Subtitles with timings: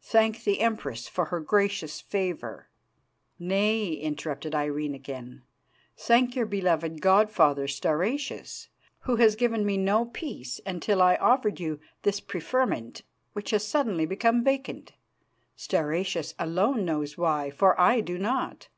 [0.00, 2.70] Thank the Empress for her gracious favour."
[3.38, 5.42] "Nay," interrupted Irene again,
[5.94, 8.68] "thank your beloved god father Stauracius,
[9.00, 13.02] who has given me no peace until I offered you this preferment
[13.34, 14.92] which has suddenly become vacant,
[15.54, 18.68] Stauracius alone knows why, for I do not.